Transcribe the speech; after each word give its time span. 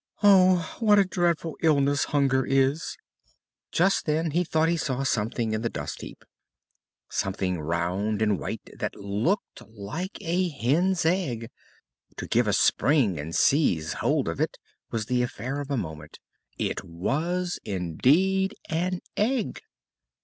Oh! 0.23 0.75
what 0.79 0.97
a 0.97 1.03
dreadful 1.05 1.55
illness 1.61 2.05
hunger 2.05 2.43
is!" 2.43 2.97
Just 3.71 4.07
then 4.07 4.31
he 4.31 4.43
thought 4.43 4.67
he 4.67 4.75
saw 4.75 5.03
something 5.03 5.53
in 5.53 5.61
the 5.61 5.69
dust 5.69 6.01
heap 6.01 6.25
something 7.07 7.59
round 7.59 8.19
and 8.19 8.39
white 8.39 8.67
that 8.79 8.95
looked 8.95 9.61
like 9.67 10.17
a 10.21 10.49
hen's 10.49 11.05
egg. 11.05 11.51
To 12.17 12.25
give 12.25 12.47
a 12.47 12.53
spring 12.53 13.19
and 13.19 13.35
seize 13.35 13.93
hold 13.93 14.27
of 14.27 14.41
it 14.41 14.57
was 14.89 15.05
the 15.05 15.21
affair 15.21 15.61
of 15.61 15.69
a 15.69 15.77
moment. 15.77 16.17
It 16.57 16.83
was 16.83 17.59
indeed 17.63 18.55
an 18.69 19.01
egg. 19.15 19.61